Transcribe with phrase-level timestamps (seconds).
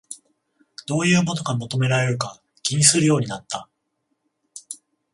[0.87, 3.69] どういうものが求められるか気にするようになった